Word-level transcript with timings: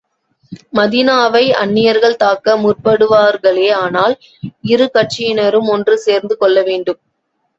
மதீனாவை 0.77 1.43
அந்நியர்கள் 1.55 2.15
தாக்க 2.15 2.55
முற்படுவார்களே 2.57 3.67
ஆனால், 3.75 4.15
இரு 4.71 4.87
கட்சியினரும் 4.93 5.69
ஒன்று 5.69 5.97
சேர்ந்து 5.99 6.37
கொள்ள 6.37 6.57
வேண்டும். 6.61 7.01